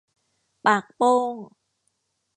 [0.65, 1.33] ปากโป้ง